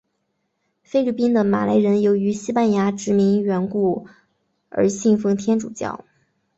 [0.83, 4.07] 菲律宾的马来人由于西班牙殖民缘故
[4.69, 6.03] 而信奉天主教。